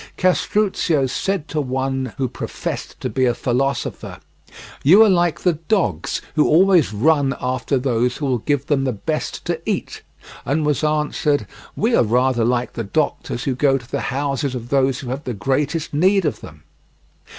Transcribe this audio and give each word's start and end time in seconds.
Castruccio 0.17 1.05
said 1.05 1.47
to 1.47 1.61
one 1.61 2.13
who 2.17 2.27
professed 2.27 2.99
to 3.01 3.07
be 3.07 3.25
a 3.27 3.35
philosopher: 3.35 4.17
"You 4.83 5.03
are 5.03 5.09
like 5.11 5.41
the 5.41 5.53
dogs 5.53 6.23
who 6.33 6.47
always 6.47 6.91
run 6.91 7.35
after 7.39 7.77
those 7.77 8.17
who 8.17 8.25
will 8.25 8.39
give 8.39 8.65
them 8.65 8.83
the 8.83 8.93
best 8.93 9.45
to 9.45 9.61
eat," 9.63 10.01
and 10.43 10.65
was 10.65 10.83
answered: 10.83 11.45
"We 11.75 11.95
are 11.95 12.01
rather 12.03 12.43
like 12.43 12.73
the 12.73 12.83
doctors 12.83 13.43
who 13.43 13.53
go 13.53 13.77
to 13.77 13.87
the 13.91 14.01
houses 14.09 14.55
of 14.55 14.69
those 14.69 15.01
who 15.01 15.09
have 15.11 15.23
the 15.23 15.35
greatest 15.35 15.93
need 15.93 16.25
of 16.25 16.41
them." 16.41 16.63